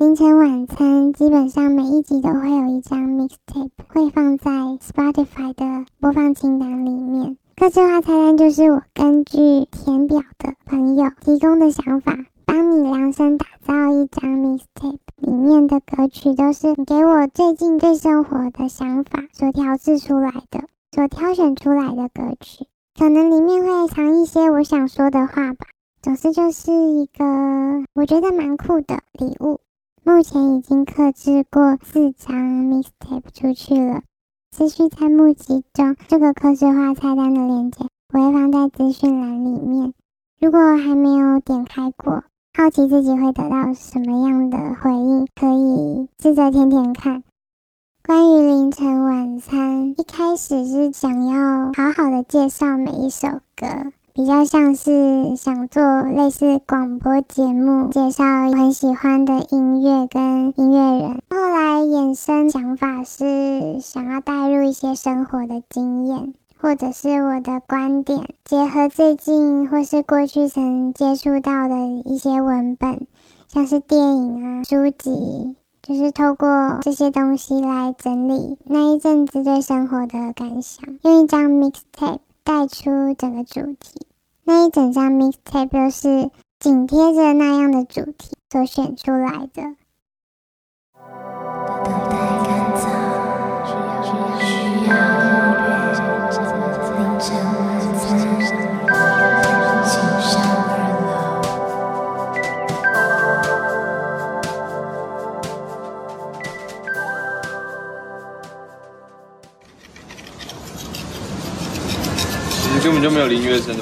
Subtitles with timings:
[0.00, 7.36] 凌晨晚餐基本上每一集都会有一张 mixtape 会放在 Spotify 的播放清单里面。
[7.54, 12.16] 个性化菜单就是我根据填表的朋友提供的想法，
[12.46, 15.00] 帮你量身打造一张 mixtape。
[15.16, 22.64] 里面的歌曲都是你给我最近对生活的想法所调制出来的，所挑选出来的歌曲。
[22.98, 25.66] 可能里面会藏一些我想说的话吧。
[26.00, 27.22] 总之就是一个
[27.92, 29.60] 我觉得蛮酷的礼物。
[30.02, 34.02] 目前已经克制过四张 mixtape 出去了，
[34.50, 35.96] 持续在募集中。
[36.08, 39.92] 这个克制化菜单的链接我会放在资讯栏里面。
[40.40, 42.24] 如果还没有点开过，
[42.56, 47.22] 好奇自己会得到什么样的回应，可以试着舔舔看。
[48.02, 61.22] 关于凌晨晚餐，一开始是想要好好的介绍每一首歌，比较像是想做类似广播节目，介绍很喜欢的音乐跟音乐人。
[61.30, 73.06] 后来衍生想法是想要带入一些生活的经验，或者是我的观点，结合最近或是过去曾接触到的一些文本，
[73.46, 75.56] 像是电影啊、书籍。
[75.82, 82.18] 就是透过这些东西来整理那一阵子对生活的感想，用一张 mixtape
[82.50, 84.08] 带出整个主题。
[84.42, 89.76] 那一整张 mixtape 都是紧贴着那样的主题所选出来的。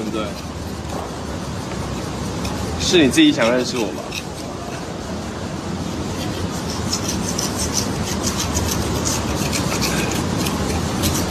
[0.09, 0.25] 不对？
[2.81, 4.01] 是你自己想认识我吧？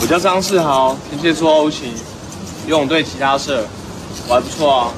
[0.01, 1.93] 我叫张世豪，天蝎座 O 型，
[2.67, 3.67] 游泳队其他社，
[4.29, 4.93] 我还不错啊。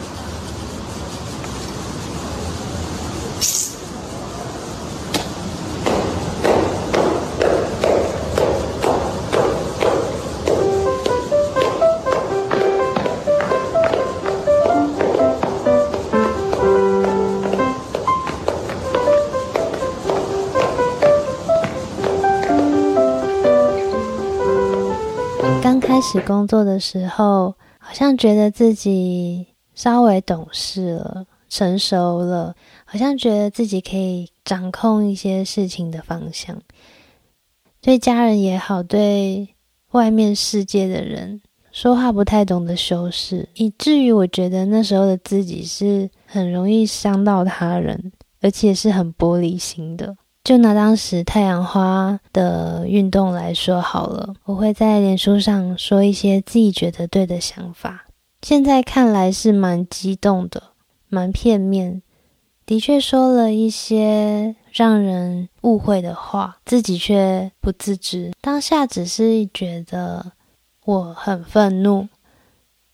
[26.10, 32.52] 始工作的时候，好像觉得自己稍微懂事了、成熟了，
[32.84, 36.60] 好像觉得自己可以掌控一些事情的方向。
[37.80, 39.54] 对家人也好，对
[39.92, 48.10] 外面世界的人，说话不太懂得修饰，以至于我觉得那时候的自己是很容易伤到他人，
[48.40, 50.16] 而且是很玻璃心的。
[50.42, 58.06] 就拿当时太阳花的运动来说好了，我会在脸书上说一些自己觉得对的想法。
[58.40, 60.62] 现在看来是蛮激动的，
[61.08, 62.00] 蛮片面，
[62.64, 68.32] 的确说了一些让人误会的话，自己却不自知。
[68.40, 70.32] 当下只是觉得
[70.86, 72.08] 我很愤怒，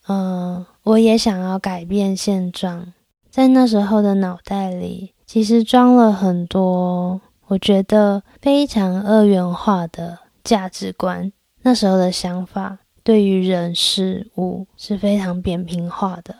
[0.08, 2.92] 嗯，我也想要改变现状。
[3.30, 7.20] 在那时候的脑袋里，其实装了很多。
[7.48, 16.34] 我觉得非常二元化的价值观，那时候的想法对于人事物是非常扁平化的，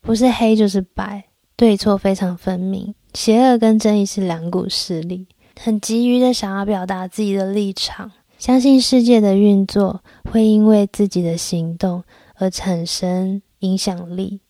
[0.00, 1.24] 不是黑就是白，
[1.56, 5.28] 对错非常分明，邪恶跟正义是两股势力，
[5.60, 12.02] 很急于的想要表达自己的立场，相信世界的运作会因为自己的行动
[12.34, 14.40] 而产生影响力，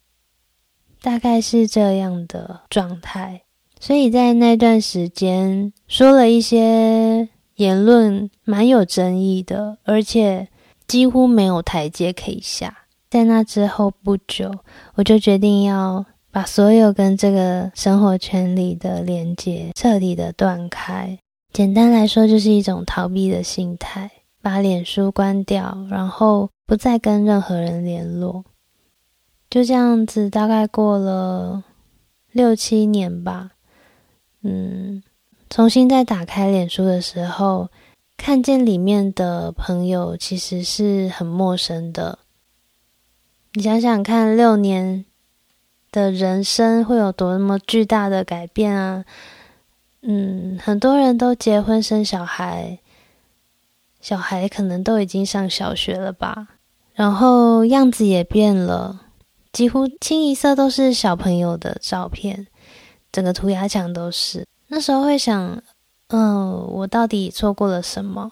[1.02, 3.42] 大概是这样的状态。
[3.80, 10.47] 所以在那段时间说了一些言论，蛮有争议的，而且
[10.87, 12.84] 几乎没有台阶可以下。
[13.09, 14.54] 在那之后不久，
[14.97, 21.19] 我就决定要把所有跟这个生活圈里的连接彻底的断开。
[21.55, 24.11] 简单来说，就是一种逃避的心态，
[24.43, 28.44] 把脸书关掉，然后不再跟任何人联络。
[29.49, 31.64] 就这样子，大概过了
[32.31, 33.52] 六七年吧。
[34.43, 35.02] 嗯，
[35.50, 37.71] 重新再打开脸书的时候，
[38.17, 42.19] 看见里面的朋友其实是很陌生的。
[43.55, 45.06] 你想想看，六年
[45.91, 49.05] 的人生会有多么巨大的改变啊！
[50.03, 52.79] 嗯，很多人都结婚生小孩，
[54.00, 56.49] 小孩可能都已经上小学了吧，
[56.93, 59.00] 然后样子也变了，
[59.50, 62.47] 几乎清一色都是小朋友的照片。
[63.11, 65.62] 整个涂鸦墙都是，那时候会想，
[66.09, 68.31] 嗯，我到底错过了什么？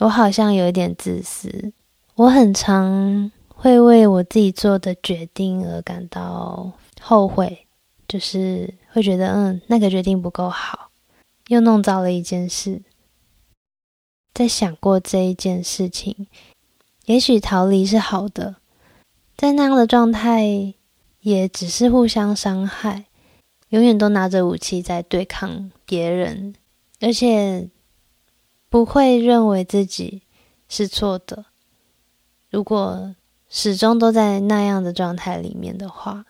[0.00, 1.72] 我好像有一点自私，
[2.14, 6.70] 我很常会为我自己做的决定而感到
[7.00, 7.66] 后悔，
[8.06, 10.90] 就是会觉得，嗯，那个决定不够好，
[11.48, 12.82] 又弄糟了一件事。
[14.32, 16.28] 在想过这一件事情，
[17.06, 18.54] 也许逃离是好的，
[19.36, 20.74] 在那样的状态，
[21.22, 23.06] 也只是互相伤害，
[23.70, 26.54] 永远都拿着武器在对抗别人，
[27.00, 27.68] 而且
[28.68, 30.22] 不会认为自己
[30.68, 31.46] 是错的。
[32.50, 33.14] 如果
[33.48, 36.24] 始终都在那样的状态里面的话。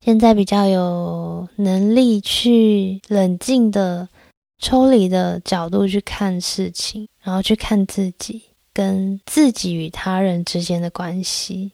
[0.00, 4.08] 现在比较有能力去冷静的、
[4.56, 11.72] 抽离的角度去看事情，然后去看自己跟自己与他人之间的关系。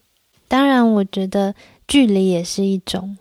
[0.53, 1.55] 当然，我觉得
[1.89, 3.17] 距离也是一种，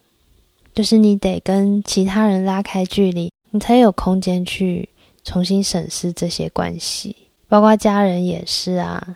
[0.74, 4.89] 就是你得跟其他人拉开距离，你才有空间去
[5.24, 7.16] 重新审视这些关系，
[7.48, 9.16] 包括家人也是啊。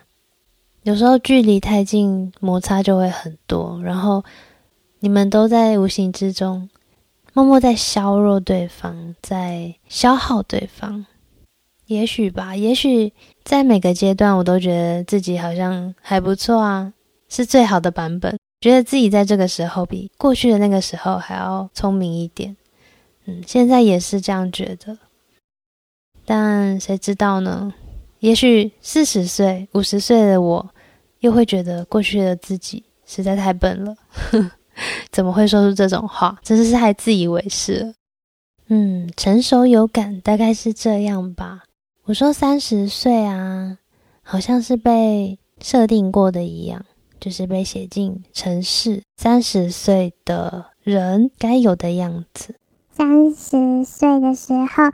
[0.83, 4.23] 有时候距离太近，摩擦就会很多，然后。
[4.99, 6.67] 你们都在无形之中，
[7.33, 11.05] 默默在削弱对方，在消耗对方。
[11.85, 13.13] 也许吧，也许
[13.43, 16.91] 在每个阶段，我都觉得自己好像还不错啊，
[17.35, 18.37] 是最好的版本。
[18.61, 22.55] 觉得自己在这个时候比过去的那个时候还要聪明一点。
[23.25, 24.97] 嗯，现在也是这样觉得。
[26.23, 27.73] 但谁知道呢？
[28.19, 30.65] 也许四十岁、五十岁的我，
[31.19, 33.93] 又会觉得过去的自己实在太笨了。
[35.11, 36.39] 怎么会说出这种话？
[36.41, 37.93] 真是太自以为是了。
[38.69, 41.63] 嗯，成熟有感，大概是这样吧。
[42.05, 43.77] 我说三十岁啊，
[44.23, 46.83] 好像是被设定过的一样，
[47.19, 52.55] 就是被写进城市三十岁的人该有的样子。
[52.91, 54.91] 三十岁的时候。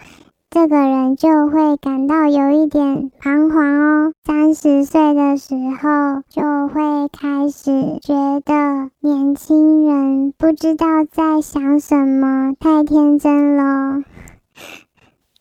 [0.53, 4.13] 这个人就会感到有一点彷徨哦。
[4.25, 14.03] 三十岁的时候，就会开始觉得年轻人不知道在想什么，太天真了。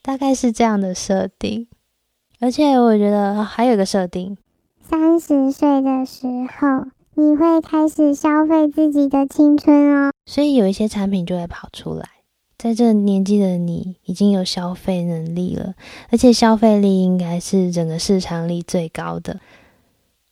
[0.00, 1.67] 大概是这样的设定，
[2.38, 4.38] 而且我觉得还有一个设定：
[4.91, 10.11] 三十岁的时候，你会开始消费自己的青春哦。
[10.27, 12.09] 所以有一些产品就会跑出来。
[12.59, 15.75] 在这年纪的你已经有消费能力了，
[16.11, 19.39] 而且消费力应该是整个市场里最高的。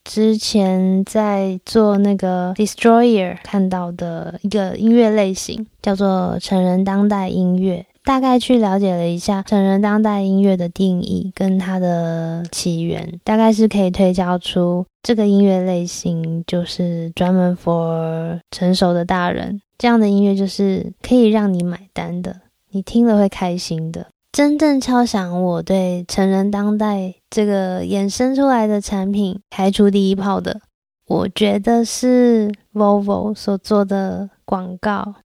[0.03, 19.61] 之前在做那个 Destroyer 看到的一个音乐类型叫做成人当代音乐，大概去了解了一下成人当代音乐的定义跟它的起源，大概是可以推敲出这个音乐类型就是专门 for 成熟的大人。
[19.77, 22.35] 这样的音乐就是可以让你买单的，
[22.71, 24.07] 你听了会开心的。
[24.33, 30.63] 真正敲响我对成人当代这个衍生出来的产品开出第一炮的，
[31.07, 35.17] 我觉得是 Volvo 所做的广告。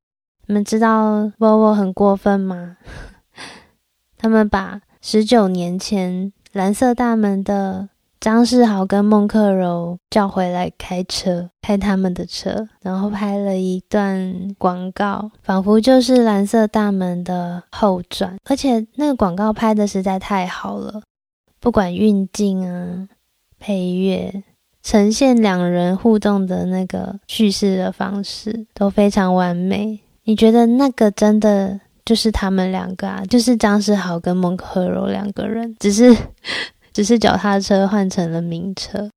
[0.48, 2.78] 你们知道 Volvo 很过分吗？
[4.18, 7.90] 他们把十九年前蓝色大门的。
[8.20, 18.38] 张世豪跟孟克柔叫回来开车，开他们的车，然后拍了一段广告，仿佛就是蓝色大门的后传。
[18.46, 21.02] 而且那个广告拍的实在太好了，
[21.60, 23.10] 不管运镜啊、
[23.60, 24.42] 配乐、
[24.82, 30.00] 呈现两人互动的那个叙事的方式都非常完美。
[30.24, 33.24] 你觉得那个真的就是他们两个啊？
[33.30, 36.16] 就是张世豪跟孟克柔两个人，只是。
[36.94, 39.10] 只是脚踏车换成了名车，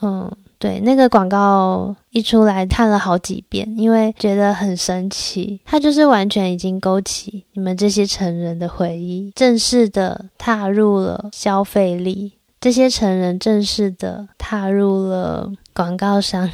[0.00, 5.60] 嗯，对，那个广告一出来看了好几遍，因为觉得很神奇。
[5.66, 12.32] 它就是完全已经勾起你们这些成人的回忆，正式的踏入了消费力。
[12.58, 16.48] 这些成人正式的踏入了广告商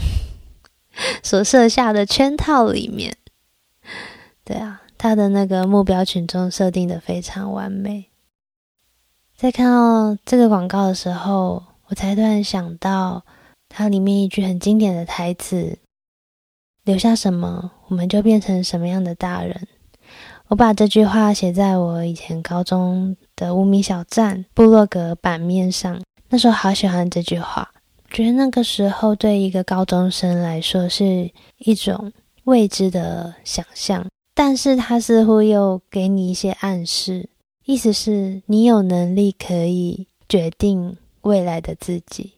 [1.22, 3.16] 所设下的圈套里面。
[4.44, 8.10] 对啊，他的那个目标群众设定的非常完美。
[9.36, 13.24] 在看到这个广告的时候，我才突然想到，
[13.68, 15.78] 它里面一句很经典的台词
[16.84, 19.66] ：“留下什么，我们就变成什么样的大人。”
[20.48, 26.00] 我把这句话写在我以前高中的无名小站部落格版面上。
[26.28, 27.70] 那时候好喜欢这句话，
[28.10, 32.12] 觉得那个时候对一个高中生来说是一种
[32.44, 37.30] 未知的想象，但是他似乎又给你一些暗示。
[37.64, 42.34] 意思是你有能力可以决定未来的自己。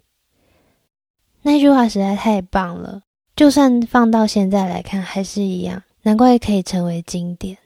[1.42, 3.02] 那句话实在太棒了，
[3.34, 7.58] 就算放到现在来看，还是一样，难怪可以成为经典。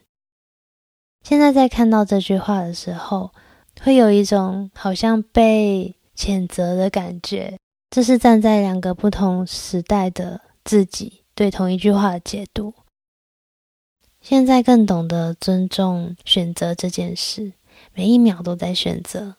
[1.23, 3.29] 现在在看到这句话的时候，
[3.79, 7.57] 会有一种好像被谴责的感觉。
[7.91, 12.73] 这是站在两个不同时代的自己对同一句话的解读。
[14.21, 17.53] 现在更懂得尊重选择这件事，
[17.93, 19.35] 每一秒都在选择，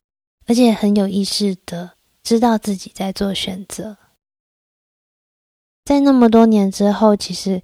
[0.46, 3.96] 而且很有意识的知道自己在做选择。
[5.84, 7.62] 在那么多年之后，其实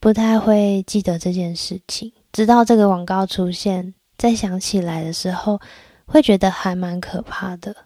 [0.00, 5.60] 不太会记得这件事情，直到这个广告出现，再想起来的时候，
[6.06, 7.76] 会觉得还蛮可怕的，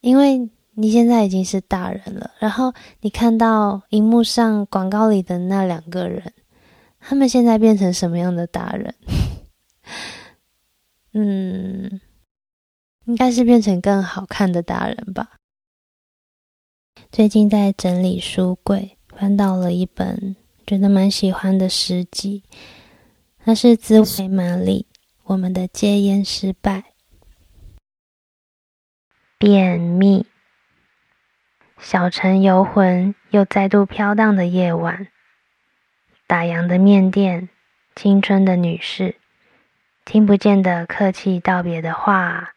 [0.00, 0.50] 因为。
[0.76, 6.32] 你现在已经是大人了，然后你看到荧幕上广告里的那两个人，
[7.06, 8.94] 他们现在变成什么样的大人？
[11.12, 12.00] 嗯，
[13.04, 15.32] 应该是变成更好看的大人吧。
[17.12, 20.34] 最近在整理书柜，翻到了一本
[20.66, 22.42] 觉得蛮喜欢的诗集，
[23.44, 24.86] 那是滋味玛丽
[25.24, 26.78] 《我们的戒烟失败》，
[29.38, 30.26] 便秘。
[31.78, 35.08] 小城游魂又再度飘荡的夜晚，
[36.34, 37.48] 打烊的面店，
[37.94, 39.14] 青春的女士，
[40.04, 42.54] 听不见的客气道别的话，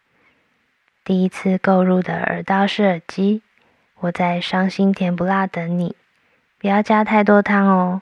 [1.04, 3.44] 第一次购入的耳道式耳机，
[4.00, 5.96] 我在伤心甜不辣等你，
[6.58, 8.02] 不要加太多汤哦。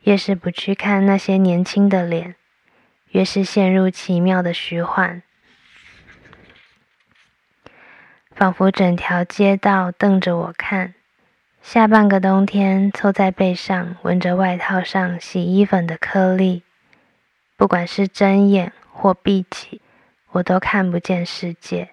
[0.00, 2.34] 越是不去看那些年轻的脸，
[3.10, 5.22] 越是陷入奇妙的虚幻。
[8.34, 10.94] 仿佛整条街道瞪着我看，
[11.62, 16.62] 下半个冬天凑在背上，闻着外套上洗衣粉的颗粒。
[17.56, 19.80] 不管是睁眼或闭起，
[20.30, 21.90] 我都看不见世界。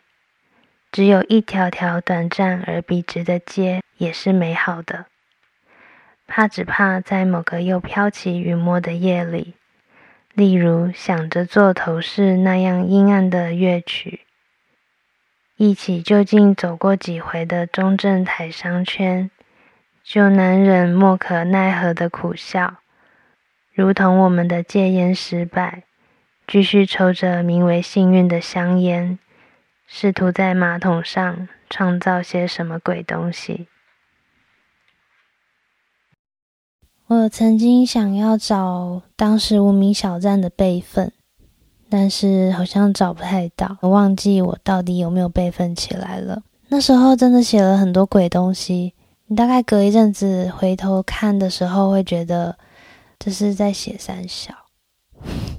[0.91, 5.05] 只有一条条短暂而笔直的街，也是美好的。
[6.25, 9.53] 怕只怕在某个又飘起云墨的夜里，
[10.33, 14.21] 例如想着做头饰那样阴暗的乐曲。
[15.57, 19.29] 一起就近走过几回的中正台商圈，
[20.07, 22.75] 就难忍莫可奈何的苦笑，
[23.73, 25.83] 如同我们的戒烟失败，
[26.47, 29.19] 继续抽着名为幸运的香烟，
[29.85, 33.67] 试图在马桶上创造些什么鬼东西。
[37.07, 41.11] 我曾经想要找当时无名小站的备份。
[41.89, 46.43] 但是好像找不太到，我忘记我到底有没有备份起来了。
[46.69, 48.93] 那时候真的写了很多鬼东西，
[49.27, 52.57] 你大概隔一阵子回头看的时候，会觉得
[53.19, 54.53] 这是在写三小，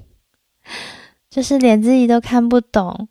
[1.28, 3.08] 就是连自己都看不懂。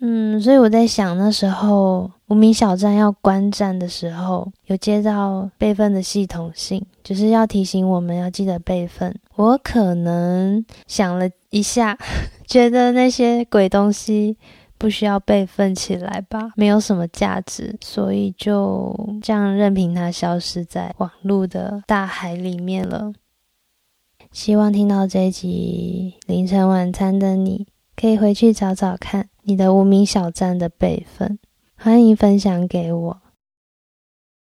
[0.00, 9.12] 嗯，所以我在想，那时候无名小站要关站的时候，有接到备份的系统信，就是要提醒我们要记得备份。
[9.34, 11.98] 我可能想了一下，
[12.46, 14.36] 觉得那些鬼东西
[14.78, 23.12] 不需要备份起来吧，没有什么价值，所以就这样任凭它消失在网络的大海里面了。
[24.30, 27.66] 希望听到这一集凌晨晚餐的你。
[28.00, 31.40] 可以回去找找看你的无名小站的备份，
[31.74, 33.20] 欢迎分享给我。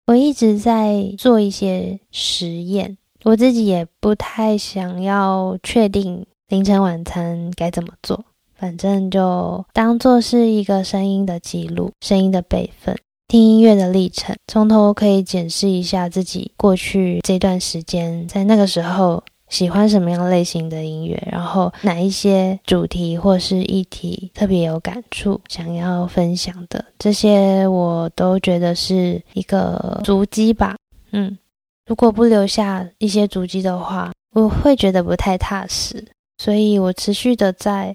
[0.06, 8.24] 我一直在做一些实验，我自己也不太想要确定凌晨晚餐该怎么做，
[8.62, 19.20] 反正就当做是一个声音的记录，声音的备份，听音乐的历程，从头可以检视一下自己过去这段时间在那个时候。
[19.48, 21.22] 喜欢什么样类型的音乐？
[21.30, 30.76] 然后哪一些主题或是议题特别有感触，想要分享的这些，我都觉得是一个足迹吧。
[31.10, 31.36] 嗯，
[31.84, 36.02] 如果不留下一些足迹的话，我会觉得不太踏实。
[36.38, 37.94] 所以我持续的在，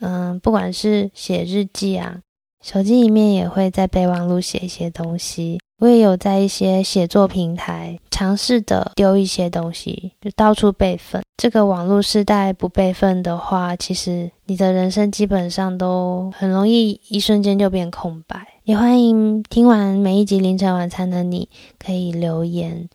[0.00, 2.20] 嗯，不管是写日记啊，
[2.62, 5.60] 手机里面也会在备忘录写一些东西。
[5.78, 11.22] 我也有在一些写作平台尝试的丢一些东西，就到处备份。
[11.36, 18.46] 这个网络时代不备份的话，其实你的人生基本上都很容易一瞬间就变空白。
[18.62, 21.48] 也欢迎听完每一集凌晨晚餐的你
[21.78, 22.88] 可以留言。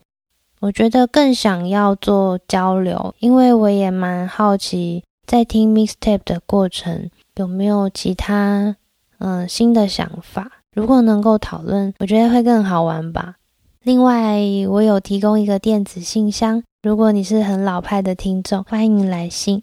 [0.62, 8.78] 我觉得更想要做交流，因为我也蛮好奇，在听 mixtape 的过程有没有其他
[9.20, 10.64] 嗯新的想法。
[10.74, 13.36] 如果能够讨论，我觉得会更好玩吧。
[13.84, 19.62] 另外，我有提供一个电子信箱，如果你是很老派的听众，欢迎来信。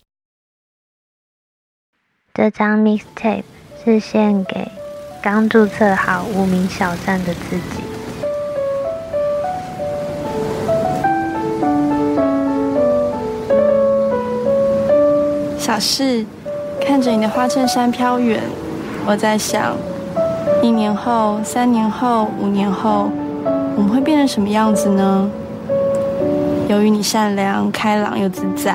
[2.32, 3.42] 这张 mixtape
[3.84, 4.70] 是献给
[5.20, 7.85] 刚注册好无名小站的自己。
[15.76, 16.24] 小事，
[16.80, 18.42] 看着你的花衬衫飘远，
[19.06, 19.76] 我在想，
[20.62, 23.10] 一年后、三年后、五年后，
[23.76, 25.30] 我们会变成什么样子呢？
[26.70, 28.74] 由于你善良、开朗又自在，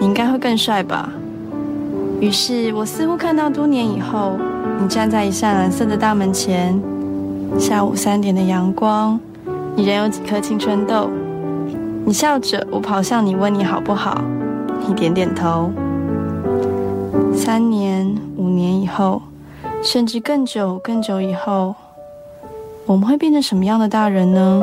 [0.00, 1.12] 你应该会更帅吧。
[2.22, 4.38] 于是我似乎看到多年以后，
[4.80, 6.80] 你站在一扇蓝色的大门前，
[7.58, 9.20] 下午三点的阳光，
[9.76, 11.10] 你仍有几颗青春痘。
[12.06, 14.24] 你笑着，我跑向你，问你好不好？
[14.88, 15.70] 你点点头。
[17.42, 19.22] 三年、五年以后，
[19.82, 21.74] 甚至更久、更久以后，
[22.84, 24.62] 我们会变成什么样的大人呢？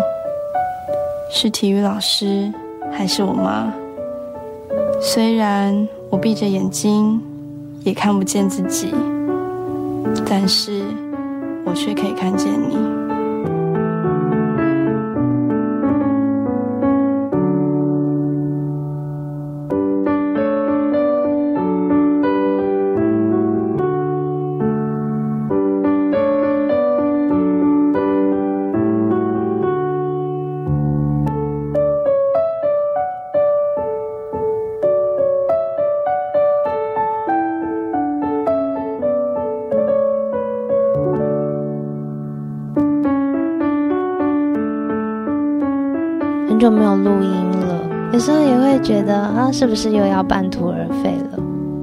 [1.32, 2.54] 是体育老师，
[2.94, 3.74] 还是我妈？
[5.02, 7.20] 虽然我闭着眼睛，
[7.84, 8.94] 也看不见自己，
[10.30, 10.84] 但是
[11.66, 12.97] 我却可以看见你。
[48.88, 51.38] 觉得啊，是不是又要半途而废了？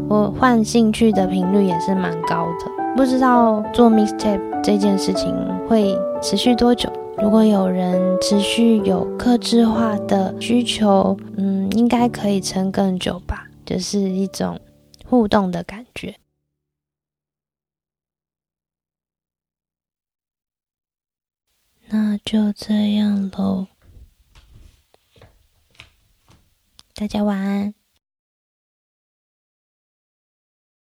[0.08, 5.36] 我换兴趣的频率也是蛮高的，不知道做 mixtape 这件事情
[5.68, 6.90] 会持续多久。
[7.18, 14.58] 如果有人持续有克制化的需求，嗯，应该可以撑更久吧，就是一种
[15.04, 16.14] 互动的感觉。
[21.90, 23.66] 那就这样喽。
[26.94, 27.74] 大家晚安。